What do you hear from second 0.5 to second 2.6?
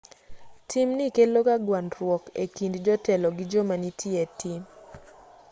timni keloga gwandruok e